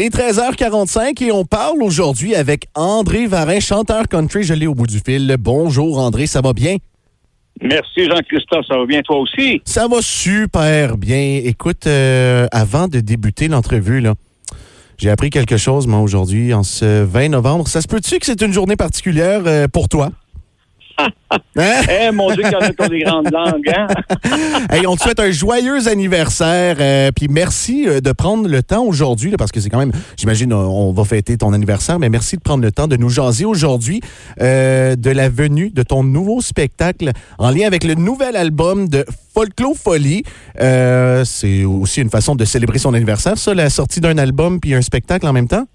Il 0.00 0.06
est 0.06 0.16
13h45 0.16 1.22
et 1.24 1.30
on 1.30 1.44
parle 1.44 1.82
aujourd'hui 1.82 2.34
avec 2.34 2.68
André 2.74 3.26
Varin, 3.26 3.60
chanteur 3.60 4.08
country. 4.08 4.44
Je 4.44 4.54
l'ai 4.54 4.66
au 4.66 4.74
bout 4.74 4.86
du 4.86 4.98
fil. 4.98 5.36
Bonjour 5.38 5.98
André, 5.98 6.26
ça 6.26 6.40
va 6.40 6.54
bien? 6.54 6.76
Merci 7.60 8.06
Jean-Christophe, 8.06 8.64
ça 8.66 8.78
va 8.78 8.86
bien 8.86 9.02
toi 9.02 9.18
aussi? 9.18 9.60
Ça 9.66 9.88
va 9.88 9.98
super 10.00 10.96
bien. 10.96 11.42
Écoute, 11.44 11.86
euh, 11.86 12.46
avant 12.50 12.88
de 12.88 13.00
débuter 13.00 13.48
l'entrevue, 13.48 14.00
là, 14.00 14.14
j'ai 14.96 15.10
appris 15.10 15.28
quelque 15.28 15.58
chose, 15.58 15.86
moi, 15.86 16.00
aujourd'hui, 16.00 16.54
en 16.54 16.62
ce 16.62 17.02
20 17.04 17.28
novembre. 17.28 17.68
Ça 17.68 17.82
se 17.82 17.86
peut-tu 17.86 18.18
que 18.20 18.24
c'est 18.24 18.40
une 18.40 18.54
journée 18.54 18.76
particulière 18.76 19.42
euh, 19.44 19.68
pour 19.68 19.90
toi? 19.90 20.12
Hein? 21.56 21.82
Eh, 21.88 22.10
mon 22.12 22.30
Dieu, 22.32 22.44
en 22.44 22.84
a 22.84 22.88
des 22.88 23.00
grandes 23.00 23.30
langues, 23.30 23.68
hein? 23.68 23.86
hey, 24.70 24.86
on 24.86 24.96
te 24.96 25.02
souhaite 25.02 25.20
un 25.20 25.30
joyeux 25.30 25.88
anniversaire. 25.88 26.76
Euh, 26.80 27.10
puis 27.14 27.28
merci 27.28 27.86
euh, 27.86 28.00
de 28.00 28.12
prendre 28.12 28.48
le 28.48 28.62
temps 28.62 28.84
aujourd'hui, 28.84 29.32
parce 29.36 29.52
que 29.52 29.60
c'est 29.60 29.70
quand 29.70 29.78
même, 29.78 29.92
j'imagine, 30.16 30.52
on 30.52 30.92
va 30.92 31.04
fêter 31.04 31.36
ton 31.36 31.52
anniversaire, 31.52 31.98
mais 31.98 32.08
merci 32.08 32.36
de 32.36 32.42
prendre 32.42 32.62
le 32.62 32.72
temps 32.72 32.88
de 32.88 32.96
nous 32.96 33.08
jaser 33.08 33.44
aujourd'hui 33.44 34.00
euh, 34.40 34.96
de 34.96 35.10
la 35.10 35.28
venue 35.28 35.70
de 35.70 35.82
ton 35.82 36.02
nouveau 36.02 36.40
spectacle 36.40 37.10
en 37.38 37.50
lien 37.50 37.66
avec 37.66 37.84
le 37.84 37.94
nouvel 37.94 38.36
album 38.36 38.88
de 38.88 39.04
Folklore 39.34 39.76
Folie. 39.76 40.24
c'est 40.56 41.64
aussi 41.64 42.00
une 42.00 42.10
façon 42.10 42.34
de 42.34 42.44
célébrer 42.44 42.78
son 42.78 42.94
anniversaire, 42.94 43.38
ça, 43.38 43.54
la 43.54 43.70
sortie 43.70 44.00
d'un 44.00 44.18
album 44.18 44.60
puis 44.60 44.74
un 44.74 44.82
spectacle 44.82 45.26
en 45.26 45.32
même 45.32 45.48
temps? 45.48 45.66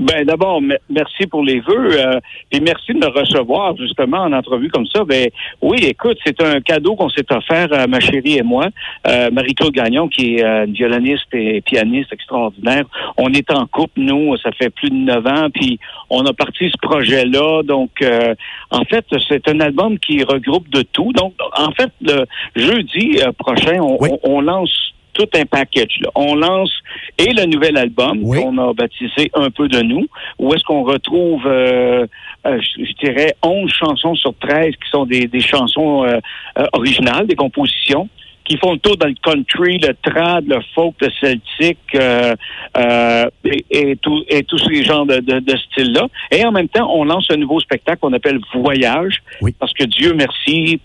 Ben 0.00 0.24
d'abord, 0.24 0.62
merci 0.88 1.26
pour 1.26 1.44
les 1.44 1.60
vœux 1.60 2.00
euh, 2.00 2.20
et 2.50 2.58
merci 2.60 2.94
de 2.94 2.98
me 3.00 3.08
recevoir 3.08 3.76
justement 3.76 4.20
en 4.22 4.32
entrevue 4.32 4.70
comme 4.70 4.86
ça. 4.86 5.04
Ben 5.04 5.28
oui, 5.60 5.76
écoute, 5.82 6.16
c'est 6.24 6.40
un 6.42 6.62
cadeau 6.62 6.96
qu'on 6.96 7.10
s'est 7.10 7.30
offert 7.30 7.68
à 7.70 7.86
ma 7.86 8.00
chérie 8.00 8.38
et 8.38 8.42
moi, 8.42 8.68
euh, 9.06 9.30
Marie-Claude 9.30 9.74
Gagnon, 9.74 10.08
qui 10.08 10.36
est 10.36 10.42
euh, 10.42 10.64
une 10.64 10.72
violoniste 10.72 11.26
et 11.34 11.60
pianiste 11.60 12.14
extraordinaire. 12.14 12.84
On 13.18 13.30
est 13.34 13.50
en 13.52 13.66
couple, 13.66 14.00
nous, 14.00 14.34
ça 14.38 14.52
fait 14.52 14.70
plus 14.70 14.88
de 14.88 14.94
neuf 14.94 15.26
ans, 15.26 15.50
puis 15.52 15.78
on 16.08 16.24
a 16.24 16.32
parti 16.32 16.70
ce 16.70 16.78
projet-là. 16.80 17.62
Donc, 17.64 17.90
euh, 18.00 18.34
en 18.70 18.84
fait, 18.84 19.04
c'est 19.28 19.46
un 19.48 19.60
album 19.60 19.98
qui 19.98 20.24
regroupe 20.24 20.70
de 20.70 20.80
tout. 20.80 21.12
Donc, 21.12 21.34
en 21.58 21.72
fait, 21.72 21.90
le 22.00 22.24
jeudi 22.56 23.18
prochain, 23.36 23.80
on, 23.82 23.98
on 24.22 24.40
lance 24.40 24.94
tout 25.12 25.28
un 25.34 25.44
package. 25.44 26.00
On 26.14 26.34
lance 26.34 26.72
et 27.18 27.32
le 27.32 27.44
nouvel 27.46 27.76
album 27.76 28.22
qu'on 28.22 28.56
a 28.58 28.72
baptisé 28.72 29.30
Un 29.34 29.50
peu 29.50 29.68
de 29.68 29.82
nous, 29.82 30.06
où 30.38 30.54
est-ce 30.54 30.64
qu'on 30.64 30.82
retrouve, 30.82 31.46
euh, 31.46 32.06
euh, 32.46 32.58
je, 32.78 32.92
dirais, 33.04 33.34
11 33.42 33.70
chansons 33.70 34.14
sur 34.14 34.34
13 34.40 34.70
qui 34.70 34.90
sont 34.90 35.04
des, 35.06 35.28
chansons 35.40 36.04
euh, 36.04 36.18
originales, 36.72 37.26
des 37.26 37.36
compositions 37.36 38.08
qui 38.44 38.56
font 38.56 38.72
le 38.72 38.78
tour 38.78 38.96
dans 38.96 39.06
le 39.06 39.14
country, 39.22 39.78
le 39.78 39.94
trad, 40.02 40.44
le 40.48 40.60
folk, 40.74 40.94
le 41.00 41.08
celtique 41.20 41.78
et, 41.94 42.34
tous 44.02 44.58
ces 44.58 44.82
genres 44.82 45.06
de, 45.06 45.20
de, 45.20 45.56
styles-là. 45.56 46.08
Et 46.32 46.44
en 46.44 46.50
même 46.50 46.68
temps, 46.68 46.92
on 46.92 47.04
lance 47.04 47.26
un 47.30 47.36
nouveau 47.36 47.60
spectacle 47.60 48.00
qu'on 48.00 48.12
appelle 48.12 48.40
Voyage, 48.52 49.22
parce 49.60 49.72
que 49.72 49.84
Dieu 49.84 50.14
merci, 50.14 50.80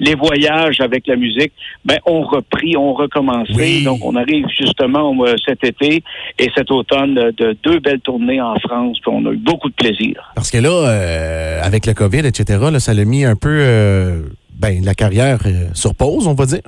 les 0.00 0.14
voyages 0.14 0.80
avec 0.80 1.06
la 1.06 1.16
musique, 1.16 1.52
ben 1.84 1.98
on 2.06 2.22
repris, 2.22 2.76
on 2.76 2.94
recommencé. 2.94 3.82
Donc 3.82 4.04
on 4.04 4.16
arrive 4.16 4.46
justement 4.48 5.14
euh, 5.24 5.34
cet 5.44 5.64
été 5.64 6.02
et 6.38 6.50
cet 6.56 6.70
automne 6.70 7.14
de, 7.14 7.56
deux 7.62 7.80
belles 7.80 8.00
tournées 8.00 8.40
en 8.40 8.56
France. 8.56 8.98
Puis 9.00 9.12
on 9.12 9.24
a 9.26 9.32
eu 9.32 9.36
beaucoup 9.36 9.68
de 9.68 9.74
plaisir. 9.74 10.32
Parce 10.34 10.50
que 10.50 10.58
là, 10.58 10.70
euh, 10.70 11.60
avec 11.62 11.86
le 11.86 11.94
COVID, 11.94 12.26
etc., 12.26 12.60
là, 12.72 12.80
ça 12.80 12.94
l'a 12.94 13.04
mis 13.04 13.24
un 13.24 13.36
peu 13.36 13.58
euh, 13.60 14.22
ben, 14.58 14.84
la 14.84 14.94
carrière 14.94 15.40
sur 15.74 15.94
pause, 15.94 16.26
on 16.26 16.34
va 16.34 16.46
dire. 16.46 16.62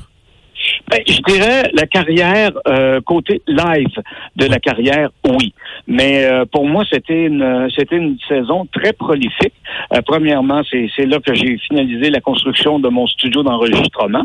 Ben, 0.88 1.00
je 1.06 1.20
dirais 1.26 1.70
la 1.72 1.86
carrière 1.86 2.52
euh, 2.68 3.00
côté 3.00 3.42
live 3.48 4.00
de 4.36 4.46
la 4.46 4.60
carrière, 4.60 5.10
oui. 5.24 5.52
Mais 5.88 6.24
euh, 6.24 6.44
pour 6.44 6.66
moi, 6.66 6.84
c'était 6.90 7.24
une 7.24 7.68
c'était 7.74 7.96
une 7.96 8.16
saison 8.28 8.68
très 8.72 8.92
prolifique. 8.92 9.54
Euh, 9.92 10.00
premièrement, 10.06 10.62
c'est 10.70 10.88
c'est 10.94 11.06
là 11.06 11.18
que 11.18 11.34
j'ai 11.34 11.58
finalisé 11.58 12.10
la 12.10 12.20
construction 12.20 12.78
de 12.78 12.88
mon 12.88 13.06
studio 13.08 13.42
d'enregistrement. 13.42 14.24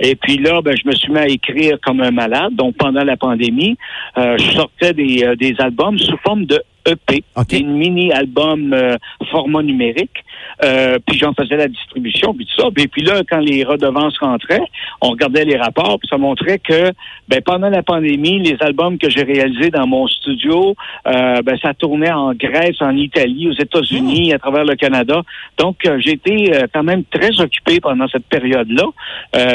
Et 0.00 0.14
puis 0.16 0.36
là, 0.36 0.60
ben, 0.60 0.76
je 0.76 0.86
me 0.86 0.92
suis 0.92 1.10
mis 1.10 1.18
à 1.18 1.28
écrire 1.28 1.78
comme 1.82 2.02
un 2.02 2.10
malade. 2.10 2.54
Donc 2.54 2.76
pendant 2.76 3.04
la 3.04 3.16
pandémie, 3.16 3.76
je 4.16 4.50
sortais 4.52 4.92
des 4.92 5.34
des 5.36 5.54
albums 5.60 5.98
sous 5.98 6.18
forme 6.18 6.44
de 6.44 6.62
EP, 6.86 7.24
une 7.52 7.76
mini-album 7.76 8.72
euh, 8.72 8.96
format 9.30 9.62
numérique. 9.62 10.24
Euh, 10.64 10.98
puis 11.06 11.18
j'en 11.18 11.32
faisais 11.32 11.56
la 11.56 11.68
distribution, 11.68 12.34
puis 12.34 12.46
tout 12.46 12.60
ça. 12.60 12.68
Et 12.76 12.88
puis 12.88 13.02
là, 13.02 13.22
quand 13.28 13.38
les 13.38 13.64
redevances 13.64 14.16
rentraient, 14.18 14.62
on 15.00 15.10
regardait 15.10 15.44
les 15.44 15.56
rapports, 15.56 15.98
puis 15.98 16.08
ça 16.08 16.18
montrait 16.18 16.58
que 16.58 16.92
ben, 17.28 17.40
pendant 17.44 17.68
la 17.68 17.82
pandémie, 17.82 18.38
les 18.40 18.56
albums 18.60 18.98
que 18.98 19.08
j'ai 19.08 19.22
réalisés 19.22 19.70
dans 19.70 19.86
mon 19.86 20.06
studio, 20.06 20.74
euh, 21.06 21.42
ben, 21.42 21.56
ça 21.60 21.74
tournait 21.74 22.12
en 22.12 22.32
Grèce, 22.34 22.76
en 22.80 22.96
Italie, 22.96 23.48
aux 23.48 23.60
États-Unis, 23.60 24.30
hmm. 24.30 24.34
à 24.34 24.38
travers 24.38 24.64
le 24.64 24.74
Canada. 24.76 25.22
Donc, 25.58 25.76
j'ai 25.98 26.12
été 26.12 26.52
quand 26.72 26.82
même 26.82 27.04
très 27.04 27.40
occupé 27.40 27.80
pendant 27.80 28.08
cette 28.08 28.26
période-là. 28.26 28.84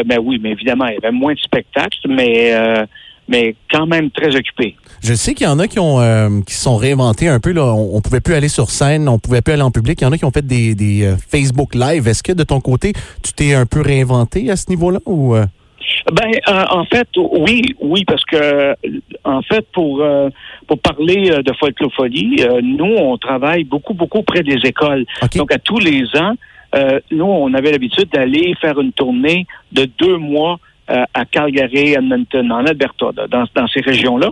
ben 0.05 0.19
oui, 0.21 0.39
mais 0.41 0.51
évidemment, 0.51 0.87
il 0.87 0.95
y 0.95 0.97
avait 0.97 1.11
moins 1.11 1.33
de 1.33 1.39
spectacles, 1.39 2.07
mais 2.07 2.53
mais 3.27 3.55
quand 3.71 3.87
même 3.87 4.09
très 4.11 4.35
occupé. 4.35 4.75
Je 5.01 5.13
sais 5.13 5.33
qu'il 5.33 5.45
y 5.45 5.49
en 5.49 5.59
a 5.59 5.67
qui 5.67 5.79
ont 5.79 5.99
euh, 5.99 6.29
qui 6.45 6.53
sont 6.53 6.77
réinventés 6.77 7.27
un 7.27 7.39
peu. 7.39 7.51
Là. 7.51 7.65
On, 7.73 8.01
pouvait 8.01 8.21
plus 8.21 8.33
aller 8.33 8.49
sur 8.49 8.69
scène, 8.69 9.07
on 9.07 9.19
pouvait 9.19 9.41
plus 9.41 9.53
aller 9.53 9.61
en 9.61 9.71
public. 9.71 9.99
Il 10.01 10.05
y 10.05 10.07
en 10.07 10.11
a 10.11 10.17
qui 10.17 10.25
ont 10.25 10.31
fait 10.31 10.45
des, 10.45 10.75
des 10.75 11.05
euh, 11.05 11.15
Facebook 11.17 11.75
Live. 11.75 12.07
Est-ce 12.07 12.23
que 12.23 12.31
de 12.31 12.43
ton 12.43 12.61
côté, 12.61 12.93
tu 13.23 13.33
t'es 13.33 13.53
un 13.53 13.65
peu 13.65 13.81
réinventé 13.81 14.49
à 14.49 14.55
ce 14.55 14.69
niveau-là 14.69 14.99
ou 15.05 15.35
euh? 15.35 15.45
Ben, 16.11 16.31
en 16.69 16.85
fait, 16.85 17.07
oui, 17.17 17.75
oui, 17.81 18.03
parce 18.05 18.23
que 18.25 18.75
en 19.23 19.41
fait, 19.41 19.65
pour 19.73 20.05
pour 20.67 20.79
parler 20.79 21.29
de 21.29 21.53
folklophonie, 21.59 22.37
nous, 22.61 22.95
on 22.97 23.17
travaille 23.17 23.63
beaucoup, 23.63 23.93
beaucoup 23.93 24.21
près 24.21 24.43
des 24.43 24.57
écoles. 24.65 25.05
Donc, 25.35 25.51
à 25.51 25.59
tous 25.59 25.79
les 25.79 26.03
ans, 26.17 26.33
nous, 27.11 27.25
on 27.25 27.53
avait 27.53 27.71
l'habitude 27.71 28.09
d'aller 28.13 28.53
faire 28.61 28.79
une 28.79 28.91
tournée 28.93 29.47
de 29.71 29.85
deux 29.97 30.17
mois 30.17 30.59
euh, 30.89 31.03
à 31.13 31.25
Calgary, 31.25 31.95
Edmonton, 31.95 32.49
en 32.49 32.65
Alberta, 32.65 33.07
dans, 33.29 33.43
dans 33.53 33.67
ces 33.67 33.81
régions-là. 33.81 34.31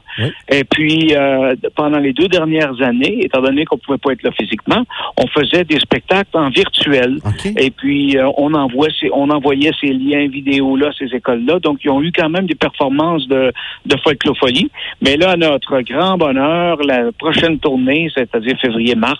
Et 0.50 0.64
puis, 0.64 1.14
euh, 1.14 1.54
pendant 1.76 2.00
les 2.00 2.14
deux 2.14 2.30
dernières 2.30 2.82
années, 2.82 3.26
étant 3.26 3.42
donné 3.42 3.66
qu'on 3.66 3.78
pouvait 3.78 3.98
pas 3.98 4.14
être 4.14 4.24
là 4.24 4.32
physiquement, 4.32 4.84
on 5.18 5.28
faisait 5.28 5.66
des 5.66 5.80
spectacles 5.80 6.38
en 6.38 6.50
virtuel. 6.50 7.18
Et 7.58 7.72
puis, 7.72 8.18
euh, 8.18 8.30
on, 8.38 8.54
envoie 8.54 8.88
ces, 8.98 9.10
on 9.14 9.30
envoyait 9.32 9.72
ces 9.82 9.92
liens 9.92 10.30
vidéo-là, 10.30 10.92
ces 10.98 11.14
écoles-là. 11.14 11.60
Donc, 11.60 11.80
ils 11.84 11.90
ont 11.90 12.02
eu 12.02 12.14
quand 12.14 12.30
même 12.30 12.46
des 12.46 12.56
performances 12.56 13.28
de, 13.28 13.52
de 13.86 13.98
folklophonie. 14.02 14.72
Mais 15.02 15.18
là, 15.18 15.36
notre 15.36 15.82
grand 15.82 16.18
bonheur, 16.18 16.78
la 16.84 17.12
prochaine 17.12 17.60
tournée, 17.60 18.10
c'est-à-dire 18.16 18.58
février-mars, 18.62 19.20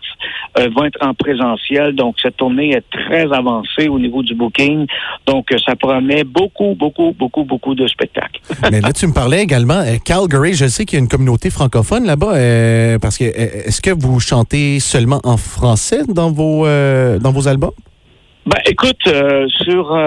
va 0.56 0.88
être 0.88 1.06
en 1.06 1.14
présentiel. 1.14 1.96
Donc, 1.96 2.16
cette 2.22 2.38
tournée 2.38 2.72
est 2.72 2.90
très 2.90 3.32
avancée 3.34 3.90
au 3.90 4.00
niveau 4.00 4.24
du 4.24 4.36
booking. 4.36 4.88
Donc, 5.28 5.54
ça 5.66 5.76
promet 5.76 6.24
beaucoup, 6.24 6.76
beaucoup, 6.76 7.12
beaucoup 7.12 7.25
beaucoup, 7.26 7.44
beaucoup 7.44 7.74
de 7.76 7.88
spectacles. 7.88 8.40
Mais 8.72 8.82
là, 8.82 8.94
tu 8.94 9.08
me 9.08 9.14
parlais 9.14 9.42
également, 9.42 9.80
euh, 9.80 9.96
Calgary, 10.04 10.54
je 10.54 10.68
sais 10.68 10.86
qu'il 10.86 10.98
y 10.98 11.02
a 11.02 11.04
une 11.04 11.10
communauté 11.10 11.50
francophone 11.50 12.06
là-bas, 12.06 12.36
euh, 12.36 13.00
parce 13.00 13.18
que 13.18 13.24
euh, 13.24 13.68
est-ce 13.68 13.82
que 13.82 13.92
vous 13.92 14.20
chantez 14.20 14.80
seulement 14.80 15.22
en 15.24 15.38
français 15.38 16.02
dans 16.08 16.32
vos, 16.32 16.66
dans 16.66 17.32
vos 17.32 17.48
albums? 17.48 17.72
Ben, 18.46 18.60
écoute, 18.68 19.02
sur 19.64 19.98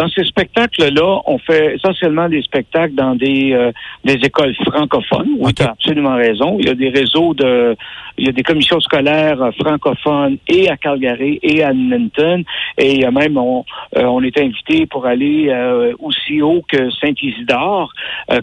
dans 0.00 0.08
ces 0.08 0.24
spectacles-là, 0.24 1.20
on 1.26 1.36
fait 1.36 1.74
essentiellement 1.74 2.26
des 2.30 2.40
spectacles 2.40 2.94
dans 2.94 3.14
des, 3.14 3.52
euh, 3.52 3.70
des 4.02 4.14
écoles 4.14 4.54
francophones. 4.64 5.28
Oui, 5.38 5.52
tu 5.52 5.62
as 5.62 5.72
absolument 5.72 6.16
raison. 6.16 6.56
Il 6.58 6.64
y 6.64 6.70
a 6.70 6.74
des 6.74 6.88
réseaux 6.88 7.34
de, 7.34 7.76
il 8.16 8.24
y 8.24 8.28
a 8.30 8.32
des 8.32 8.42
commissions 8.42 8.80
scolaires 8.80 9.50
francophones 9.60 10.38
et 10.48 10.70
à 10.70 10.78
Calgary 10.78 11.38
et 11.42 11.62
à 11.62 11.72
Edmonton. 11.72 12.42
Et 12.78 13.06
même, 13.10 13.36
on, 13.36 13.66
euh, 13.98 14.04
on 14.04 14.22
est 14.22 14.38
invité 14.38 14.86
pour 14.86 15.04
aller 15.04 15.50
euh, 15.50 15.92
aussi 15.98 16.40
haut 16.40 16.62
que 16.66 16.90
Saint-Isidore, 16.92 17.92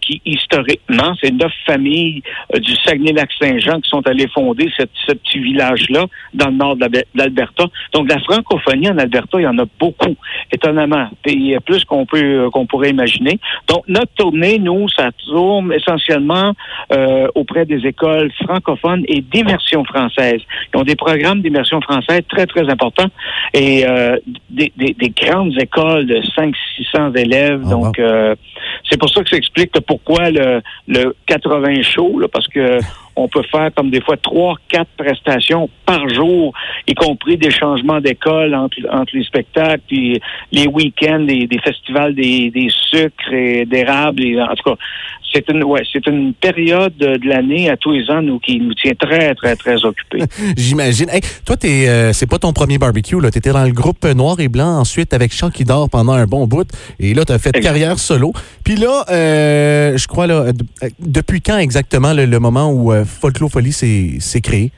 qui 0.03 0.21
historiquement, 0.25 1.13
c'est 1.19 1.31
neuf 1.31 1.53
familles 1.65 2.21
du 2.53 2.75
Saguenay-Lac-Saint-Jean 2.83 3.81
qui 3.81 3.89
sont 3.89 4.05
allées 4.05 4.27
fonder 4.27 4.69
ce 4.77 5.13
petit 5.13 5.39
village-là 5.39 6.05
dans 6.35 6.49
le 6.49 6.55
nord 6.55 6.75
de 6.75 6.87
l'Alberta. 7.15 7.65
Donc, 7.93 8.09
la 8.09 8.19
francophonie 8.19 8.89
en 8.89 8.97
Alberta, 8.97 9.39
il 9.39 9.43
y 9.43 9.47
en 9.47 9.57
a 9.57 9.65
beaucoup, 9.79 10.15
étonnamment 10.51 11.07
plus 11.65 11.85
qu'on 11.85 12.05
peut 12.05 12.17
euh, 12.17 12.49
qu'on 12.49 12.65
pourrait 12.65 12.89
imaginer. 12.89 13.39
Donc 13.67 13.83
notre 13.87 14.13
tournée, 14.13 14.59
nous, 14.59 14.87
ça 14.89 15.09
tourne 15.27 15.73
essentiellement 15.73 16.53
euh, 16.91 17.27
auprès 17.35 17.65
des 17.65 17.85
écoles 17.85 18.31
francophones 18.43 19.03
et 19.07 19.21
d'immersion 19.21 19.83
française. 19.83 20.41
Ils 20.73 20.79
ont 20.79 20.83
des 20.83 20.95
programmes 20.95 21.41
d'immersion 21.41 21.81
française 21.81 22.21
très 22.29 22.45
très 22.45 22.69
importants 22.69 23.09
et 23.53 23.85
euh, 23.87 24.17
des, 24.49 24.71
des, 24.77 24.93
des, 24.93 25.09
grandes 25.09 25.59
écoles 25.59 26.05
de 26.05 26.15
500-600 26.15 27.17
élèves. 27.17 27.61
Ah, 27.65 27.69
donc 27.69 28.01
c'est 28.89 28.99
pour 28.99 29.09
ça 29.09 29.23
que 29.23 29.29
ça 29.29 29.37
explique 29.37 29.71
pourquoi 29.85 30.29
le, 30.29 30.61
le 30.87 31.15
80 31.25 31.81
show, 31.81 32.19
là, 32.19 32.27
parce 32.27 32.47
que 32.47 32.79
on 33.17 33.27
peut 33.27 33.43
faire 33.51 33.69
comme 33.75 33.89
des 33.89 34.01
fois 34.01 34.15
trois, 34.17 34.55
quatre 34.69 34.89
prestations 34.95 35.69
par 35.85 36.07
jour, 36.09 36.53
y 36.87 36.93
compris 36.93 37.37
des 37.37 37.51
changements 37.51 37.99
d'école 37.99 38.53
entre, 38.55 38.77
les 39.13 39.23
spectacles, 39.23 39.81
les 39.89 40.67
week-ends, 40.67 41.21
des, 41.21 41.47
festivals 41.63 42.13
des, 42.13 42.51
des 42.51 42.69
sucres 42.69 43.33
et 43.33 43.65
d'érable. 43.65 44.23
En 44.39 44.55
tout 44.55 44.69
cas, 44.71 44.77
c'est 45.33 45.49
une, 45.49 45.63
ouais, 45.63 45.83
c'est 45.91 46.05
une 46.07 46.33
période 46.33 46.95
de 46.97 47.19
l'année 47.27 47.69
à 47.69 47.77
tous 47.77 47.91
les 47.91 48.09
ans 48.09 48.21
nous, 48.21 48.39
qui 48.39 48.59
nous 48.59 48.73
tient 48.73 48.93
très, 48.97 49.35
très, 49.35 49.55
très 49.55 49.83
occupés. 49.83 50.23
J'imagine. 50.57 51.09
Hey, 51.09 51.21
toi, 51.45 51.57
t'es, 51.57 51.87
euh, 51.87 52.13
c'est 52.13 52.27
pas 52.27 52.39
ton 52.39 52.53
premier 52.53 52.77
barbecue. 52.77 53.17
Tu 53.19 53.37
étais 53.37 53.51
dans 53.51 53.63
le 53.63 53.71
groupe 53.71 54.05
Noir 54.05 54.39
et 54.39 54.47
Blanc 54.47 54.79
ensuite 54.79 55.13
avec 55.13 55.33
Chant 55.33 55.49
qui 55.49 55.63
dort 55.63 55.89
pendant 55.89 56.13
un 56.13 56.25
bon 56.25 56.47
bout. 56.47 56.67
Et 56.99 57.13
là, 57.13 57.25
tu 57.25 57.33
as 57.33 57.39
fait 57.39 57.51
carrière 57.59 57.99
solo. 57.99 58.33
Puis 58.63 58.75
là, 58.75 59.05
euh, 59.09 59.97
je 59.97 60.07
crois, 60.07 60.27
là, 60.27 60.45
euh, 60.45 60.89
depuis 60.99 61.41
quand 61.41 61.57
exactement 61.57 62.13
le, 62.13 62.39
moment 62.39 62.69
où 62.71 62.91
euh, 62.91 63.05
Folklore 63.05 63.51
s'est 63.71 64.41
créé? 64.41 64.71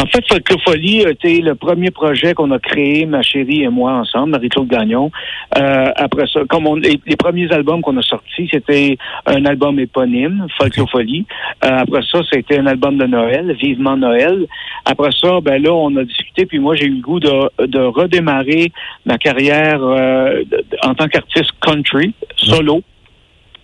En 0.00 0.06
fait, 0.06 0.24
Folklofolie 0.28 1.04
a 1.06 1.10
été 1.10 1.40
le 1.40 1.56
premier 1.56 1.90
projet 1.90 2.32
qu'on 2.32 2.52
a 2.52 2.60
créé, 2.60 3.04
ma 3.04 3.20
chérie 3.22 3.64
et 3.64 3.68
moi 3.68 3.94
ensemble, 3.94 4.30
Marie-Claude 4.30 4.68
Gagnon. 4.68 5.10
Euh, 5.58 5.90
après 5.96 6.26
ça, 6.32 6.42
comme 6.48 6.68
on, 6.68 6.76
les, 6.76 7.00
premiers 7.18 7.50
albums 7.50 7.82
qu'on 7.82 7.96
a 7.96 8.02
sortis, 8.02 8.48
c'était 8.52 8.96
un 9.26 9.44
album 9.44 9.80
éponyme, 9.80 10.46
Folklofolie. 10.56 11.26
Euh, 11.64 11.78
après 11.80 12.02
ça, 12.12 12.20
c'était 12.32 12.58
un 12.58 12.66
album 12.66 12.96
de 12.96 13.06
Noël, 13.06 13.52
Vivement 13.60 13.96
Noël. 13.96 14.46
Après 14.84 15.10
ça, 15.10 15.40
ben 15.42 15.60
là, 15.60 15.72
on 15.72 15.96
a 15.96 16.04
discuté, 16.04 16.46
puis 16.46 16.60
moi, 16.60 16.76
j'ai 16.76 16.84
eu 16.84 16.94
le 16.94 17.02
goût 17.02 17.18
de, 17.18 17.66
de 17.66 17.80
redémarrer 17.80 18.70
ma 19.04 19.18
carrière 19.18 19.82
euh, 19.82 20.44
en 20.84 20.94
tant 20.94 21.08
qu'artiste 21.08 21.50
country, 21.60 22.14
solo. 22.36 22.82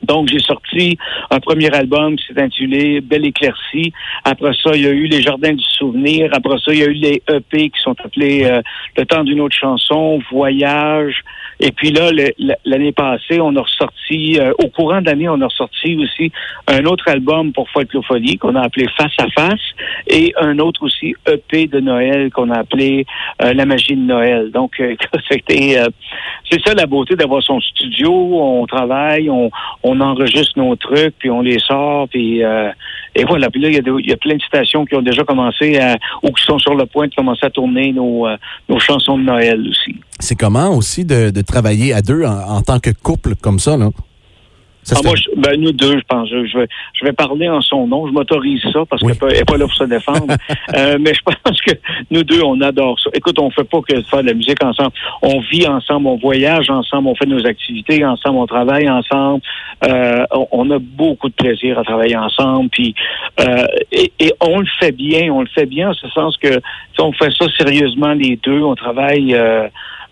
Donc, 0.04 0.28
j'ai 0.28 0.38
sorti 0.38 0.98
un 1.30 1.40
premier 1.40 1.74
album 1.74 2.16
qui 2.16 2.26
s'est 2.26 2.40
intitulé 2.40 3.00
Belle 3.00 3.26
éclaircie. 3.26 3.92
Après 4.24 4.52
ça, 4.62 4.70
il 4.74 4.82
y 4.82 4.86
a 4.86 4.90
eu 4.90 5.06
Les 5.06 5.22
Jardins 5.22 5.52
du 5.52 5.64
Souvenir. 5.64 6.30
Après 6.32 6.56
ça, 6.58 6.72
il 6.72 6.78
y 6.78 6.82
a 6.82 6.86
eu 6.86 6.92
les 6.92 7.22
EP 7.28 7.70
qui 7.70 7.80
sont 7.80 7.96
appelés 8.04 8.44
euh, 8.44 8.62
Le 8.96 9.04
temps 9.06 9.24
d'une 9.24 9.40
autre 9.40 9.56
chanson, 9.56 10.20
Voyage. 10.30 11.22
Et 11.60 11.72
puis 11.72 11.90
là, 11.90 12.10
l'année 12.64 12.92
passée, 12.92 13.40
on 13.40 13.54
a 13.56 13.60
ressorti, 13.60 14.38
euh, 14.38 14.52
au 14.62 14.68
courant 14.68 15.00
de 15.00 15.06
l'année, 15.06 15.28
on 15.28 15.40
a 15.40 15.46
ressorti 15.46 15.96
aussi 15.96 16.32
un 16.66 16.84
autre 16.84 17.08
album 17.08 17.52
pour 17.52 17.68
Folklophonie 17.70 18.38
qu'on 18.38 18.54
a 18.54 18.62
appelé 18.62 18.86
Face 18.96 19.12
à 19.18 19.28
Face 19.30 19.60
et 20.06 20.32
un 20.40 20.58
autre 20.58 20.82
aussi 20.84 21.14
EP 21.26 21.66
de 21.66 21.80
Noël 21.80 22.30
qu'on 22.30 22.50
a 22.50 22.58
appelé 22.58 23.06
euh, 23.42 23.52
La 23.54 23.66
magie 23.66 23.96
de 23.96 24.02
Noël. 24.02 24.50
Donc, 24.50 24.82
c'était, 25.30 25.78
c'est 26.50 26.60
ça 26.66 26.74
la 26.74 26.86
beauté 26.86 27.16
d'avoir 27.16 27.42
son 27.42 27.60
studio. 27.60 28.12
On 28.12 28.66
travaille, 28.66 29.30
on 29.30 29.50
on 29.82 30.00
enregistre 30.00 30.58
nos 30.58 30.76
trucs, 30.76 31.14
puis 31.18 31.30
on 31.30 31.42
les 31.42 31.58
sort, 31.58 32.08
puis 32.08 32.42
euh, 32.42 32.70
et 33.14 33.24
voilà. 33.24 33.50
Puis 33.50 33.60
là, 33.60 33.68
il 33.68 34.06
y, 34.06 34.12
a 34.12 34.16
plein 34.16 34.36
de 34.36 34.42
stations 34.42 34.84
qui 34.84 34.94
ont 34.94 35.02
déjà 35.02 35.24
commencé 35.24 35.78
à, 35.78 35.96
ou 36.22 36.28
qui 36.32 36.44
sont 36.44 36.58
sur 36.58 36.74
le 36.74 36.86
point 36.86 37.06
de 37.06 37.14
commencer 37.14 37.46
à 37.46 37.50
tourner 37.50 37.92
nos, 37.92 38.26
euh, 38.26 38.36
nos 38.68 38.78
chansons 38.78 39.18
de 39.18 39.24
Noël 39.24 39.60
aussi. 39.68 39.96
C'est 40.18 40.36
comment 40.36 40.76
aussi 40.76 41.04
de, 41.04 41.30
de 41.30 41.42
travailler 41.42 41.92
à 41.92 42.02
deux 42.02 42.24
en, 42.24 42.56
en, 42.56 42.62
tant 42.62 42.80
que 42.80 42.90
couple 42.90 43.34
comme 43.36 43.58
ça, 43.58 43.76
là? 43.76 43.90
Ah, 44.92 45.00
moi, 45.04 45.14
ben, 45.36 45.60
nous 45.60 45.72
deux, 45.72 45.98
je 45.98 46.04
pense. 46.06 46.28
Je, 46.28 46.58
vais, 46.58 46.68
je 46.94 47.04
vais 47.04 47.12
parler 47.12 47.48
en 47.48 47.60
son 47.60 47.86
nom. 47.86 48.06
Je 48.06 48.12
m'autorise 48.12 48.62
ça 48.72 48.80
parce 48.88 49.02
qu'elle 49.02 49.32
n'est 49.32 49.44
pas 49.44 49.56
là 49.56 49.66
pour 49.66 49.74
se 49.74 49.84
défendre. 49.84 50.34
euh, 50.76 50.98
mais 51.00 51.14
je 51.14 51.20
pense 51.22 51.60
que 51.62 51.72
nous 52.10 52.22
deux, 52.22 52.42
on 52.42 52.60
adore 52.60 52.98
ça. 53.00 53.10
Écoute, 53.14 53.38
on 53.38 53.50
fait 53.50 53.64
pas 53.64 53.80
que 53.80 54.02
faire 54.02 54.22
de 54.22 54.28
la 54.28 54.34
musique 54.34 54.62
ensemble. 54.62 54.92
On 55.22 55.40
vit 55.40 55.66
ensemble, 55.66 56.06
on 56.06 56.16
voyage 56.16 56.68
ensemble, 56.70 57.08
on 57.08 57.14
fait 57.14 57.26
nos 57.26 57.46
activités 57.46 58.04
ensemble, 58.04 58.38
on 58.38 58.46
travaille 58.46 58.88
ensemble. 58.88 59.42
Euh, 59.86 60.24
on, 60.52 60.70
a 60.70 60.78
beaucoup 60.78 61.28
de 61.28 61.34
plaisir 61.34 61.78
à 61.78 61.84
travailler 61.84 62.16
ensemble. 62.16 62.68
Puis, 62.70 62.94
euh, 63.40 63.66
et, 63.92 64.12
et, 64.20 64.32
on 64.40 64.60
le 64.60 64.66
fait 64.78 64.92
bien. 64.92 65.32
On 65.32 65.40
le 65.40 65.48
fait 65.48 65.66
bien 65.66 65.90
en 65.90 65.94
ce 65.94 66.08
sens 66.08 66.36
que 66.36 66.60
on 66.98 67.12
fait 67.12 67.30
ça 67.32 67.46
sérieusement 67.58 68.12
les 68.12 68.38
deux. 68.42 68.62
On 68.62 68.74
travaille. 68.74 69.36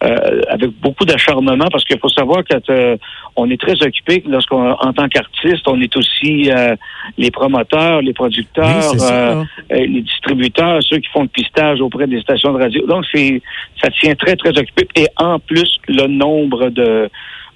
Euh, 0.02 0.12
euh, 0.12 0.40
avec 0.49 0.70
beaucoup 0.81 1.04
d'acharnement 1.04 1.66
parce 1.70 1.84
qu'il 1.84 1.99
faut 1.99 2.08
savoir 2.08 2.43
que 2.44 2.56
euh, 2.70 2.96
on 3.37 3.49
est 3.50 3.60
très 3.60 3.81
occupé 3.82 4.22
lorsqu'on 4.26 4.72
en 4.72 4.93
tant 4.93 5.08
qu'artiste, 5.08 5.66
on 5.69 5.81
est 5.81 5.96
aussi 5.96 6.50
euh, 6.50 6.75
les 7.19 7.31
promoteurs, 7.31 8.02
les 8.02 8.12
producteurs, 8.12 8.93
hein. 9.00 9.44
les 9.70 10.02
distributeurs, 10.02 10.82
ceux 10.82 10.99
qui 10.99 11.08
font 11.12 11.22
le 11.22 11.28
pistage 11.28 11.81
auprès 11.81 12.06
des 12.06 12.20
stations 12.20 12.52
de 12.52 12.58
radio. 12.58 12.87
Donc 12.87 13.04
c'est 13.12 13.40
ça 13.81 13.90
tient 13.90 14.14
très 14.14 14.34
très 14.37 14.50
occupé 14.50 14.88
et 14.96 15.06
en 15.19 15.38
plus 15.38 15.78
le 15.87 16.06
nombre 16.06 16.70
de 16.70 17.08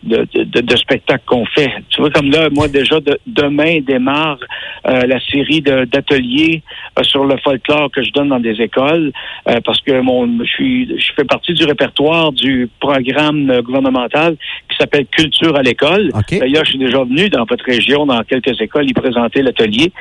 de, 0.06 0.26
de, 0.34 0.60
de 0.60 0.76
spectacles 0.76 1.24
qu'on 1.26 1.46
fait. 1.46 1.72
Tu 1.90 2.00
vois, 2.00 2.10
comme 2.10 2.30
là, 2.30 2.48
moi 2.50 2.68
déjà, 2.68 3.00
de, 3.00 3.18
demain 3.26 3.80
démarre 3.80 4.38
euh, 4.86 5.02
la 5.06 5.20
série 5.20 5.60
d'ateliers 5.60 6.62
euh, 6.98 7.02
sur 7.02 7.24
le 7.24 7.36
folklore 7.38 7.90
que 7.90 8.02
je 8.02 8.10
donne 8.12 8.28
dans 8.28 8.40
des 8.40 8.60
écoles, 8.60 9.12
euh, 9.48 9.60
parce 9.64 9.80
que 9.80 10.00
mon, 10.00 10.44
je 10.44 10.50
suis, 10.50 11.00
je 11.00 11.12
fais 11.14 11.24
partie 11.24 11.52
du 11.54 11.64
répertoire 11.64 12.32
du 12.32 12.68
programme 12.80 13.60
gouvernemental 13.62 14.36
qui 14.68 14.76
s'appelle 14.76 15.06
Culture 15.06 15.56
à 15.56 15.62
l'école. 15.62 16.10
D'ailleurs, 16.30 16.64
je 16.64 16.70
suis 16.70 16.78
déjà 16.78 17.02
venu 17.04 17.28
dans 17.28 17.44
votre 17.44 17.64
région, 17.64 18.06
dans 18.06 18.22
quelques 18.22 18.60
écoles, 18.60 18.88
y 18.88 18.92
présenter 18.92 19.42
l'atelier. 19.42 19.92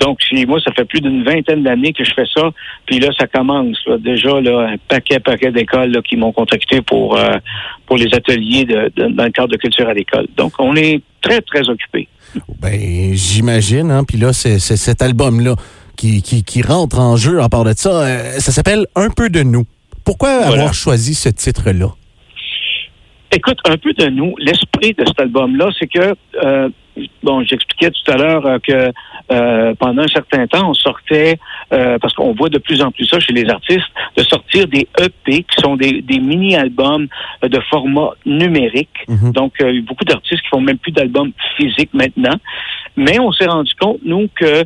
Donc, 0.00 0.18
moi, 0.46 0.60
ça 0.60 0.72
fait 0.72 0.84
plus 0.84 1.00
d'une 1.00 1.24
vingtaine 1.24 1.62
d'années 1.62 1.92
que 1.92 2.04
je 2.04 2.12
fais 2.14 2.26
ça. 2.34 2.50
Puis 2.86 2.98
là, 2.98 3.08
ça 3.18 3.26
commence. 3.26 3.78
Déjà, 4.00 4.40
là, 4.40 4.68
un 4.72 4.76
paquet, 4.88 5.20
paquet 5.20 5.50
d'écoles 5.50 6.00
qui 6.02 6.16
m'ont 6.16 6.32
contacté 6.32 6.80
pour 6.82 7.18
pour 7.86 7.96
les 7.96 8.14
ateliers 8.14 8.64
de, 8.64 8.90
dans 9.10 9.24
le 9.24 9.30
cadre 9.30 9.48
de 9.48 9.56
culture 9.56 9.88
à 9.88 9.94
l'école. 9.94 10.26
Donc, 10.36 10.52
on 10.58 10.74
est 10.76 11.02
très, 11.20 11.40
très 11.40 11.68
occupés. 11.68 12.08
Ben, 12.60 13.14
j'imagine. 13.14 13.90
Hein? 13.90 14.04
Puis 14.04 14.18
là, 14.18 14.32
c'est 14.32 14.58
cet 14.58 15.02
album-là 15.02 15.56
qui, 15.96 16.22
qui, 16.22 16.62
rentre 16.62 16.98
en 16.98 17.16
jeu 17.16 17.40
en 17.40 17.48
part 17.48 17.64
de 17.64 17.72
ça. 17.76 17.90
Euh, 17.90 18.32
ça 18.38 18.52
s'appelle 18.52 18.86
Un 18.96 19.10
peu 19.10 19.28
de 19.30 19.42
nous. 19.42 19.64
Pourquoi 20.04 20.30
avoir 20.30 20.74
choisi 20.74 21.14
ce 21.14 21.28
titre-là? 21.28 21.94
Écoute, 23.32 23.58
un 23.64 23.76
peu 23.76 23.92
de 23.92 24.06
nous. 24.10 24.34
L'esprit 24.38 24.94
de 24.94 25.04
cet 25.06 25.18
album-là, 25.20 25.70
c'est 25.78 25.86
que, 25.86 26.14
euh, 26.44 26.68
bon, 27.22 27.42
j'expliquais 27.42 27.90
tout 27.90 28.10
à 28.10 28.16
l'heure 28.16 28.46
euh, 28.46 28.58
que 28.58 28.92
euh, 29.32 29.74
pendant 29.74 30.02
un 30.02 30.08
certain 30.08 30.46
temps, 30.46 30.70
on 30.70 30.74
sortait, 30.74 31.38
euh, 31.72 31.98
parce 31.98 32.14
qu'on 32.14 32.32
voit 32.32 32.48
de 32.48 32.58
plus 32.58 32.82
en 32.82 32.90
plus 32.90 33.06
ça 33.06 33.18
chez 33.20 33.32
les 33.32 33.48
artistes, 33.48 33.86
de 34.16 34.22
sortir 34.22 34.66
des 34.68 34.86
EP 35.00 35.42
qui 35.42 35.60
sont 35.60 35.76
des, 35.76 36.02
des 36.02 36.18
mini-albums 36.18 37.08
de 37.42 37.60
format 37.70 38.10
numérique. 38.26 39.04
Mhm. 39.08 39.32
Donc, 39.32 39.54
il 39.60 39.74
y 39.74 39.78
a 39.78 39.82
beaucoup 39.82 40.04
d'artistes 40.04 40.42
qui 40.42 40.48
font 40.48 40.60
même 40.60 40.78
plus 40.78 40.92
d'albums 40.92 41.32
physiques 41.56 41.94
maintenant. 41.94 42.38
Mais 42.96 43.18
on 43.18 43.32
s'est 43.32 43.46
rendu 43.46 43.72
compte, 43.80 43.98
nous, 44.04 44.28
que 44.34 44.64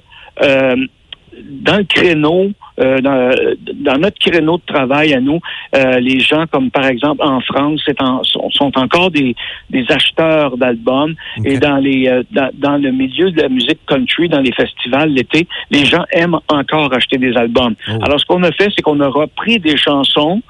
dans 1.44 1.78
le 1.78 1.84
créneau, 1.84 2.50
euh, 2.80 2.98
dans, 3.00 3.98
notre 3.98 4.18
créneau 4.18 4.58
de 4.58 4.62
travail 4.66 5.14
à 5.14 5.20
nous, 5.20 5.40
euh, 5.74 5.98
les 6.00 6.20
gens 6.20 6.46
comme 6.50 6.70
par 6.70 6.86
exemple 6.86 7.22
en 7.24 7.40
France 7.40 7.82
sont, 8.50 8.78
encore 8.78 9.10
des, 9.10 9.34
acheteurs 9.88 10.56
d'albums 10.56 11.14
et 11.44 11.58
dans 11.58 11.76
les 11.76 12.08
euh, 12.08 12.22
dans, 12.32 12.76
le 12.76 12.90
milieu 12.90 13.30
de 13.30 13.42
la 13.42 13.48
musique 13.48 13.80
country, 13.86 14.28
dans 14.28 14.40
les 14.40 14.52
festivals 14.52 15.10
l'été, 15.10 15.46
les 15.70 15.84
gens 15.84 16.04
aiment 16.12 16.38
encore 16.48 16.92
acheter 16.92 17.18
des 17.18 17.36
albums. 17.36 17.74
Oh. 17.88 17.98
Alors 18.02 18.20
ce 18.20 18.26
qu'on 18.26 18.42
a 18.42 18.52
fait, 18.52 18.68
c'est 18.74 18.82
qu'on 18.82 19.00
a 19.00 19.08
repris 19.08 19.58
des 19.58 19.76
chansons 19.76 20.42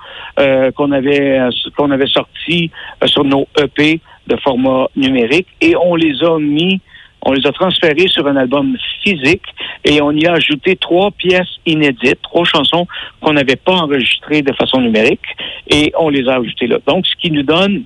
qu'on 0.76 0.92
avait 0.92 1.40
qu'on 1.76 1.90
avait 1.90 2.06
sorties 2.06 2.70
sur 3.06 3.24
nos 3.24 3.48
EP 3.60 4.00
de 4.28 4.36
format 4.36 4.86
numérique 4.94 5.48
et 5.60 5.74
on 5.76 5.96
les 5.96 6.22
a 6.22 6.38
mis 6.38 6.80
on 7.22 7.32
les 7.32 7.46
a 7.46 7.52
transférés 7.52 8.08
sur 8.08 8.26
un 8.26 8.36
album 8.36 8.76
physique 9.02 9.42
et 9.84 10.00
on 10.00 10.12
y 10.12 10.26
a 10.26 10.34
ajouté 10.34 10.76
trois 10.76 11.10
pièces 11.10 11.58
inédites, 11.66 12.20
trois 12.22 12.44
chansons 12.44 12.86
qu'on 13.20 13.32
n'avait 13.32 13.56
pas 13.56 13.72
enregistrées 13.72 14.42
de 14.42 14.52
façon 14.54 14.80
numérique 14.80 15.20
et 15.68 15.92
on 15.98 16.08
les 16.08 16.28
a 16.28 16.36
ajoutées 16.36 16.66
là. 16.66 16.78
Donc, 16.86 17.06
ce 17.06 17.14
qui 17.16 17.30
nous 17.30 17.42
donne 17.42 17.84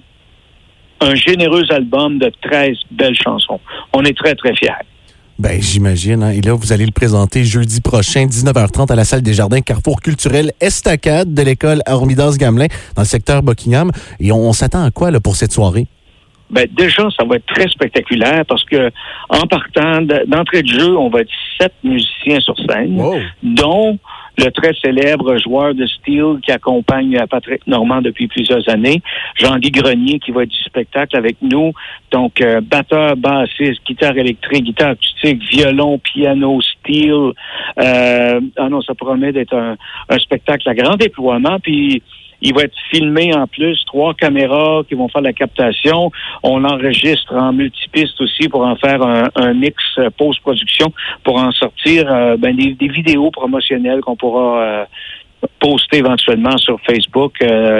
un 1.02 1.14
généreux 1.14 1.64
album 1.70 2.18
de 2.18 2.30
13 2.42 2.76
belles 2.92 3.16
chansons. 3.20 3.60
On 3.92 4.04
est 4.04 4.16
très, 4.16 4.34
très 4.34 4.54
fiers. 4.54 4.70
Ben, 5.38 5.60
j'imagine. 5.60 6.22
Hein. 6.22 6.30
Et 6.30 6.40
là, 6.40 6.54
vous 6.54 6.72
allez 6.72 6.86
le 6.86 6.92
présenter 6.92 7.44
jeudi 7.44 7.80
prochain, 7.80 8.26
19h30, 8.26 8.92
à 8.92 8.94
la 8.94 9.04
salle 9.04 9.22
des 9.22 9.34
Jardins 9.34 9.60
Carrefour 9.60 10.00
culturel 10.00 10.52
Estacade 10.60 11.34
de 11.34 11.42
l'école 11.42 11.82
Armidas-Gamelin, 11.86 12.68
dans 12.94 13.02
le 13.02 13.06
secteur 13.06 13.42
Buckingham. 13.42 13.90
Et 14.20 14.30
on, 14.30 14.52
s'attend 14.52 14.84
à 14.84 14.90
quoi 14.90 15.10
là, 15.10 15.20
pour 15.20 15.34
cette 15.34 15.52
soirée? 15.52 15.86
Ben 16.52 16.68
déjà, 16.70 17.08
ça 17.18 17.24
va 17.24 17.36
être 17.36 17.46
très 17.46 17.68
spectaculaire 17.68 18.44
parce 18.46 18.64
que 18.64 18.90
en 19.28 19.46
partant 19.46 20.02
d'entrée 20.26 20.62
de 20.62 20.68
jeu, 20.68 20.96
on 20.96 21.08
va 21.08 21.20
être 21.20 21.30
sept 21.58 21.72
musiciens 21.82 22.40
sur 22.40 22.56
scène, 22.58 23.02
dont 23.42 23.98
le 24.38 24.50
très 24.50 24.72
célèbre 24.82 25.36
joueur 25.38 25.74
de 25.74 25.86
steel 25.86 26.40
qui 26.42 26.52
accompagne 26.52 27.18
Patrick 27.30 27.66
Normand 27.66 28.00
depuis 28.00 28.28
plusieurs 28.28 28.66
années, 28.68 29.02
Jean-Guy 29.36 29.70
Grenier 29.70 30.18
qui 30.18 30.30
va 30.30 30.44
être 30.44 30.50
du 30.50 30.62
spectacle 30.62 31.16
avec 31.16 31.36
nous. 31.42 31.72
Donc, 32.10 32.40
euh, 32.40 32.60
batteur, 32.60 33.16
bassiste, 33.16 33.84
guitare 33.86 34.16
électrique, 34.16 34.64
guitare 34.64 34.90
acoustique, 34.90 35.42
violon, 35.50 35.98
piano, 35.98 36.60
steel. 36.62 37.32
Euh, 37.78 38.40
ah 38.56 38.68
non, 38.70 38.80
ça 38.80 38.94
promet 38.94 39.32
d'être 39.32 39.54
un, 39.54 39.76
un 40.08 40.18
spectacle 40.18 40.68
à 40.68 40.74
grand 40.74 40.96
déploiement. 40.96 41.58
Puis 41.60 42.02
il 42.42 42.54
va 42.54 42.62
être 42.62 42.76
filmé 42.90 43.34
en 43.34 43.46
plus, 43.46 43.82
trois 43.86 44.14
caméras 44.14 44.82
qui 44.88 44.94
vont 44.94 45.08
faire 45.08 45.22
la 45.22 45.32
captation. 45.32 46.10
On 46.42 46.64
enregistre 46.64 47.34
en 47.34 47.52
multipiste 47.52 48.20
aussi 48.20 48.48
pour 48.48 48.66
en 48.66 48.76
faire 48.76 49.00
un, 49.02 49.54
mix 49.54 49.82
euh, 49.98 50.10
post-production 50.16 50.92
pour 51.24 51.40
en 51.40 51.52
sortir 51.52 52.12
euh, 52.12 52.36
ben, 52.36 52.54
des, 52.56 52.88
vidéos 52.88 53.30
promotionnelles 53.30 54.00
qu'on 54.00 54.16
pourra 54.16 54.62
euh, 54.62 54.84
poster 55.60 55.98
éventuellement 55.98 56.56
sur 56.58 56.78
Facebook. 56.80 57.34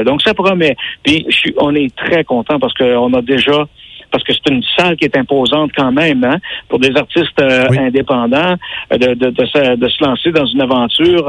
donc 0.04 0.23
ça 0.23 0.35
promet. 0.35 0.76
Puis 1.02 1.26
on 1.59 1.75
est 1.75 1.95
très 1.95 2.25
content 2.25 2.59
parce 2.59 2.75
qu'on 2.75 3.12
a 3.14 3.23
déjà 3.23 3.66
parce 4.11 4.25
que 4.25 4.33
c'est 4.35 4.52
une 4.52 4.62
salle 4.76 4.97
qui 4.97 5.07
est 5.07 5.16
imposante 5.16 5.71
quand 5.75 5.90
même, 5.90 6.23
hein, 6.23 6.37
pour 6.69 6.78
des 6.78 6.95
artistes 6.97 7.40
indépendants, 7.40 8.57
de, 8.90 9.14
de, 9.14 9.31
de, 9.31 9.47
se, 9.47 9.76
de, 9.76 9.88
se, 9.88 10.04
lancer 10.04 10.33
dans 10.33 10.45
une 10.45 10.61
aventure 10.61 11.25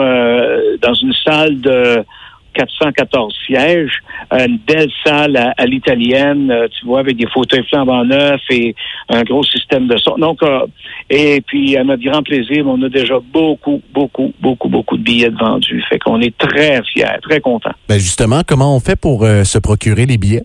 dans 0.82 0.94
une 0.94 1.14
salle 1.14 1.62
de 1.62 2.04
414 2.54 3.34
sièges, 3.46 3.92
une 4.32 4.60
belle 4.66 4.90
salle 5.06 5.54
à, 5.58 5.66
l'italienne, 5.66 6.52
euh, 6.52 6.68
tu 6.68 6.86
vois, 6.86 7.00
avec 7.00 7.18
des 7.18 7.28
fauteuils 7.34 7.66
flambant 7.70 8.04
neufs 8.04 8.42
et 8.50 8.76
un 9.10 9.24
gros 9.24 9.44
système 9.44 9.88
de 9.88 9.98
son. 9.98 10.18
Donc, 10.18 10.42
euh, 10.44 10.66
et 11.10 11.42
puis 11.42 11.76
à 11.78 11.84
notre 11.84 12.04
grand 12.04 12.24
plaisir, 12.24 12.66
on 12.68 12.82
a 12.84 12.90
déjà 12.90 13.20
beaucoup, 13.20 13.82
beaucoup, 13.94 14.34
beaucoup, 14.40 14.70
beaucoup 14.70 14.98
de 14.98 15.04
billets 15.04 15.30
vendus. 15.30 15.84
Fait 15.90 16.00
qu'on 16.00 16.22
est 16.22 16.38
très 16.38 16.82
fiers, 16.84 17.20
très 17.22 17.40
contents. 17.40 17.74
Ben 17.88 18.00
justement, 18.00 18.42
comment 18.48 18.76
on 18.76 18.80
fait 18.80 19.00
pour 19.00 19.24
euh, 19.24 19.44
se 19.44 19.58
procurer 19.60 20.06
les 20.06 20.18
billets? 20.18 20.44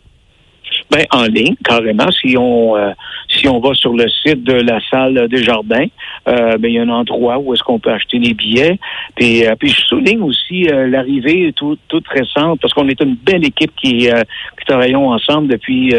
Ben, 0.91 1.05
en 1.11 1.25
ligne, 1.25 1.55
carrément. 1.65 2.11
Si 2.11 2.35
on 2.39 2.77
euh, 2.77 2.93
si 3.29 3.47
on 3.47 3.61
va 3.61 3.75
sur 3.75 3.93
le 3.93 4.09
site 4.09 4.43
de 4.43 4.55
la 4.55 4.81
salle 4.91 5.29
des 5.29 5.43
jardins, 5.43 5.87
euh, 6.29 6.57
ben, 6.57 6.69
il 6.69 6.75
y 6.75 6.79
a 6.79 6.83
un 6.83 6.89
endroit 6.89 7.39
où 7.39 7.53
est-ce 7.53 7.63
qu'on 7.63 7.79
peut 7.79 7.93
acheter 7.93 8.19
des 8.19 8.33
billets. 8.33 8.79
Puis, 9.15 9.47
euh, 9.47 9.55
puis 9.59 9.69
je 9.69 9.81
souligne 9.83 10.23
aussi 10.23 10.63
l'arrivée 10.63 11.53
toute, 11.55 11.81
toute 11.89 12.09
récente, 12.09 12.61
parce 12.61 12.73
qu'on 12.73 12.89
est 12.89 13.01
une 13.03 13.17
belle 13.17 13.45
équipe 13.45 13.73
qui, 13.77 14.09
qui 14.09 14.58
travaillons 14.69 15.11
ensemble 15.11 15.49
depuis 15.49 15.95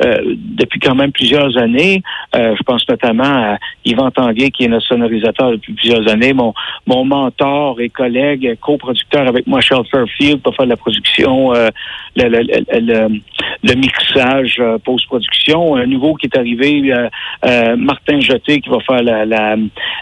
depuis 0.00 0.80
quand 0.80 0.94
même 0.94 1.12
plusieurs 1.12 1.56
années. 1.56 2.02
je 2.34 2.62
pense 2.64 2.86
notamment 2.88 3.24
à 3.24 3.58
Yvan 3.84 4.10
Tanguay, 4.10 4.50
qui 4.50 4.64
est 4.64 4.68
notre 4.68 4.86
sonorisateur 4.86 5.52
depuis 5.52 5.72
plusieurs 5.72 6.08
années, 6.10 6.32
mon, 6.32 6.52
mon 6.86 7.04
mentor 7.04 7.80
et 7.80 7.88
collègue, 7.88 8.58
coproducteur 8.60 9.28
avec 9.28 9.46
moi, 9.46 9.60
Charles 9.60 9.86
Fairfield, 9.90 10.42
pour 10.42 10.54
faire 10.56 10.66
la 10.66 10.76
production, 10.76 11.52
le, 11.52 11.70
le, 12.16 12.42
le, 12.80 13.20
le 13.62 13.74
mixage, 13.74 14.56
euh, 14.58 14.78
post-production. 14.78 15.76
Un 15.76 15.86
nouveau 15.86 16.14
qui 16.14 16.26
est 16.26 16.36
arrivé, 16.36 16.92
euh, 16.92 17.08
euh, 17.46 17.76
Martin 17.76 18.20
Jeté, 18.20 18.60
qui 18.60 18.68
va 18.68 18.78
faire 18.80 19.02
la, 19.02 19.24
la, 19.24 19.56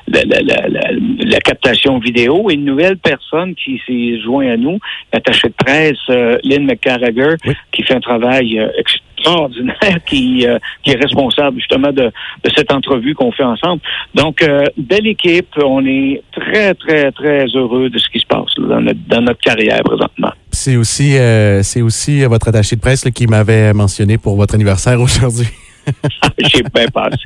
la, 0.08 1.38
captation 1.40 1.98
vidéo. 1.98 2.50
Et 2.50 2.54
une 2.54 2.64
nouvelle 2.64 2.96
personne 2.96 3.54
qui 3.54 3.80
s'est 3.86 4.20
joint 4.20 4.50
à 4.50 4.56
nous, 4.56 4.78
attachée 5.12 5.48
de 5.48 5.54
presse, 5.54 6.40
Lynn 6.44 6.64
McCarragher, 6.64 7.36
qui 7.72 7.81
fait 7.82 7.94
un 7.94 8.00
travail 8.00 8.60
extraordinaire, 8.76 9.76
qui, 10.06 10.46
qui 10.82 10.90
est 10.90 11.00
responsable 11.00 11.58
justement 11.58 11.92
de, 11.92 12.04
de 12.04 12.50
cette 12.56 12.72
entrevue 12.72 13.14
qu'on 13.14 13.32
fait 13.32 13.44
ensemble. 13.44 13.80
Donc, 14.14 14.44
belle 14.76 15.06
équipe. 15.06 15.48
On 15.62 15.84
est 15.86 16.22
très, 16.32 16.74
très, 16.74 17.12
très 17.12 17.46
heureux 17.54 17.88
de 17.90 17.98
ce 17.98 18.08
qui 18.08 18.18
se 18.18 18.26
passe 18.26 18.54
dans, 18.58 18.80
notre, 18.80 19.00
dans 19.08 19.20
notre 19.20 19.40
carrière 19.40 19.82
présentement. 19.82 20.32
C'est 20.50 20.76
aussi, 20.76 21.16
c'est 21.62 21.82
aussi 21.82 22.24
votre 22.24 22.48
attaché 22.48 22.76
de 22.76 22.80
presse 22.80 23.04
qui 23.14 23.26
m'avait 23.26 23.72
mentionné 23.72 24.18
pour 24.18 24.36
votre 24.36 24.54
anniversaire 24.54 25.00
aujourd'hui. 25.00 25.48
J'ai 26.38 26.62
bien 26.62 26.86
passé. 26.88 27.16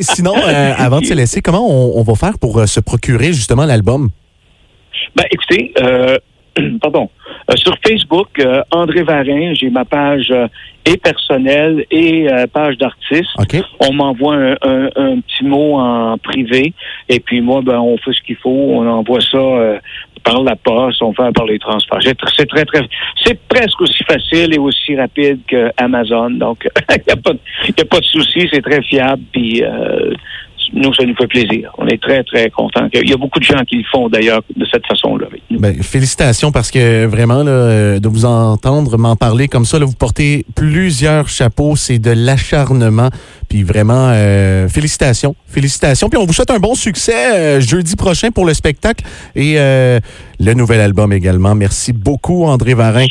sinon, 0.00 0.34
euh, 0.36 0.74
avant 0.76 1.00
de 1.00 1.04
se 1.04 1.14
laisser, 1.14 1.42
comment 1.42 1.66
on, 1.66 2.02
va 2.02 2.14
faire 2.14 2.38
pour 2.38 2.58
euh, 2.58 2.66
se 2.66 2.80
procurer 2.80 3.32
justement 3.32 3.64
l'album? 3.64 4.10
Ben, 5.14 5.24
écoutez, 5.30 5.72
euh, 6.58 6.78
pardon, 6.80 7.10
sur 7.54 7.76
Facebook, 7.86 8.28
André 8.70 9.02
Varin, 9.02 9.54
j'ai 9.54 9.70
ma 9.70 9.84
page 9.84 10.32
et 10.84 10.96
personnelle 10.96 11.84
et 11.90 12.26
page 12.52 12.76
d'artiste. 12.78 13.30
On 13.80 13.92
m'envoie 13.92 14.36
un, 14.62 15.20
petit 15.20 15.44
mot 15.44 15.78
en 15.78 16.18
privé 16.18 16.72
et 17.08 17.20
puis 17.20 17.40
moi, 17.40 17.60
ben, 17.62 17.78
on 17.78 17.96
fait 17.98 18.12
ce 18.12 18.22
qu'il 18.22 18.36
faut, 18.36 18.50
on 18.50 18.86
envoie 18.88 19.20
ça 19.20 19.78
par 20.26 20.42
la 20.42 20.56
poste, 20.56 21.00
on 21.02 21.12
fait 21.12 21.32
par 21.32 21.46
les 21.46 21.58
transports. 21.58 22.00
C'est 22.02 22.18
très, 22.48 22.64
très, 22.64 22.80
c'est 23.24 23.38
presque 23.48 23.80
aussi 23.80 24.02
facile 24.04 24.52
et 24.52 24.58
aussi 24.58 24.96
rapide 24.96 25.40
que 25.46 25.70
Amazon. 25.76 26.30
Donc, 26.30 26.66
il 26.90 27.02
n'y 27.06 27.12
a, 27.12 27.16
pas, 27.16 27.30
a 27.30 27.84
pas 27.84 28.00
de 28.00 28.04
souci, 28.04 28.48
c'est 28.52 28.62
très 28.62 28.82
fiable. 28.82 29.22
Puis, 29.32 29.62
euh, 29.62 30.12
nous, 30.72 30.92
ça 30.94 31.04
nous 31.04 31.14
fait 31.14 31.26
plaisir. 31.26 31.72
On 31.78 31.86
est 31.86 32.00
très, 32.00 32.22
très 32.24 32.50
contents. 32.50 32.86
Il 32.92 33.08
y 33.08 33.12
a 33.12 33.16
beaucoup 33.16 33.38
de 33.38 33.44
gens 33.44 33.62
qui 33.66 33.76
le 33.76 33.84
font 33.90 34.08
d'ailleurs 34.08 34.42
de 34.54 34.66
cette 34.70 34.86
façon-là. 34.86 35.26
Ben, 35.50 35.82
félicitations 35.82 36.52
parce 36.52 36.70
que 36.70 37.06
vraiment, 37.06 37.42
là, 37.42 37.50
euh, 37.50 37.98
de 38.00 38.08
vous 38.08 38.24
entendre 38.24 38.96
m'en 38.98 39.16
parler 39.16 39.48
comme 39.48 39.64
ça, 39.64 39.78
là, 39.78 39.84
vous 39.84 39.94
portez 39.94 40.44
plusieurs 40.54 41.28
chapeaux. 41.28 41.76
C'est 41.76 41.98
de 41.98 42.10
l'acharnement. 42.10 43.10
Puis 43.48 43.62
vraiment, 43.62 44.10
euh, 44.12 44.68
félicitations. 44.68 45.34
Félicitations. 45.46 46.08
Puis 46.08 46.18
on 46.18 46.26
vous 46.26 46.32
souhaite 46.32 46.50
un 46.50 46.58
bon 46.58 46.74
succès 46.74 47.34
euh, 47.34 47.60
jeudi 47.60 47.96
prochain 47.96 48.30
pour 48.30 48.46
le 48.46 48.54
spectacle 48.54 49.04
et 49.34 49.56
le 49.56 50.54
nouvel 50.54 50.80
album 50.80 51.12
également. 51.12 51.54
Merci 51.54 51.92
beaucoup, 51.92 52.44
André 52.44 52.74
Varin. 52.74 53.06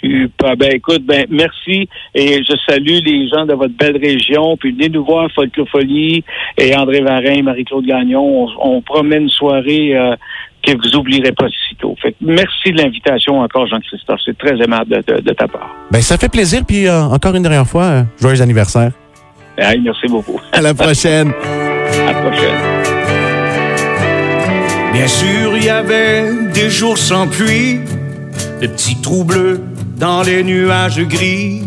Super. 0.00 0.56
Ben 0.56 0.70
écoute, 0.74 1.04
ben 1.04 1.26
merci 1.28 1.88
et 2.14 2.42
je 2.44 2.56
salue 2.68 2.98
les 3.04 3.28
gens 3.28 3.46
de 3.46 3.54
votre 3.54 3.74
belle 3.74 3.96
région. 3.96 4.56
Puis 4.56 4.72
venez 4.72 4.88
nous 4.88 5.04
voir 5.04 5.28
Folklofolie 5.34 6.24
et 6.56 6.76
André 6.76 7.00
Varin, 7.00 7.42
Marie-Claude 7.42 7.84
Gagnon. 7.84 8.48
On, 8.62 8.80
promet 8.80 9.16
une 9.16 9.28
soirée 9.28 9.96
euh, 9.96 10.14
que 10.62 10.72
vous 10.72 10.96
oublierez 10.96 11.32
pas 11.32 11.46
si 11.48 11.74
tôt. 11.76 11.96
Fait 12.00 12.14
merci 12.20 12.70
de 12.70 12.78
l'invitation 12.78 13.40
encore, 13.40 13.66
Jean-Christophe. 13.66 14.20
C'est 14.24 14.38
très 14.38 14.56
aimable 14.62 15.02
de, 15.04 15.32
ta 15.32 15.48
part. 15.48 15.74
Ben 15.90 16.00
ça 16.00 16.16
fait 16.16 16.28
plaisir. 16.28 16.62
Puis 16.66 16.86
euh, 16.86 17.02
encore 17.02 17.34
une 17.34 17.42
dernière 17.42 17.66
fois, 17.66 17.84
euh, 17.84 18.02
joyeux 18.20 18.40
anniversaire. 18.40 18.92
merci 19.58 20.06
beaucoup. 20.08 20.40
À 20.52 20.60
la 20.60 20.74
prochaine. 20.74 21.32
à 22.06 22.12
la 22.12 22.20
prochaine. 22.20 22.56
Bien 24.92 25.06
sûr, 25.06 25.56
il 25.56 25.64
y 25.64 25.68
avait 25.68 26.32
des 26.54 26.70
jours 26.70 26.96
sans 26.96 27.28
pluie, 27.28 27.80
des 28.60 28.68
petits 28.68 29.00
trous 29.00 29.24
bleus 29.24 29.60
dans 29.98 30.22
les 30.22 30.44
nuages 30.44 31.00
gris, 31.00 31.62